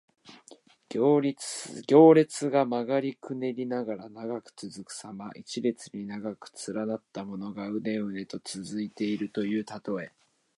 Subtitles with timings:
[0.89, 5.29] 行列が曲がりくねりながら長く続くさま。
[5.35, 10.11] 一列に長く連なったものが、うねうねと続いているというたとえ。